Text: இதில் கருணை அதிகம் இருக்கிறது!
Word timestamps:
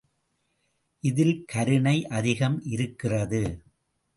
இதில் 1.03 1.45
கருணை 1.45 2.07
அதிகம் 2.09 2.61
இருக்கிறது! 2.65 3.43